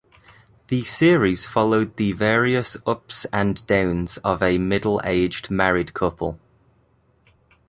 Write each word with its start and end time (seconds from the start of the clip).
The 0.69 0.83
series 0.83 1.45
followed 1.45 1.97
the 1.97 2.11
various 2.13 2.75
ups 2.87 3.25
and 3.25 3.63
downs 3.67 4.17
of 4.23 4.41
a 4.41 4.57
middle-aged 4.57 5.51
married 5.51 5.93
couple. 5.93 6.39